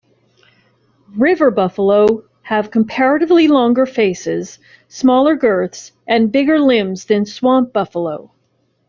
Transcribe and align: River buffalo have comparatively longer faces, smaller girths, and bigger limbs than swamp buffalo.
River 1.15 1.51
buffalo 1.51 2.23
have 2.41 2.71
comparatively 2.71 3.47
longer 3.47 3.85
faces, 3.85 4.57
smaller 4.87 5.35
girths, 5.35 5.91
and 6.07 6.31
bigger 6.31 6.57
limbs 6.59 7.05
than 7.05 7.23
swamp 7.23 7.71
buffalo. 7.71 8.31